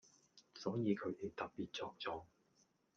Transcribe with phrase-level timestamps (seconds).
[0.55, 2.23] 所以佢哋特別作狀⠀